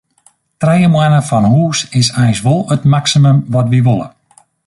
Trije 0.63 0.87
moanne 0.93 1.19
fan 1.27 1.45
hûs 1.53 1.77
is 2.01 2.09
eins 2.21 2.39
wol 2.45 2.61
it 2.75 2.83
maksimum 2.93 3.37
wat 3.53 3.67
wy 3.71 3.79
wolle. 3.87 4.07